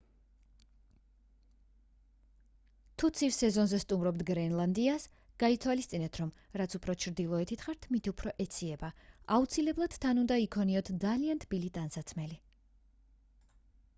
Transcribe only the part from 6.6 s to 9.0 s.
რაც უფრო ჩრდილოეთით ხართ მით უფრო ეციება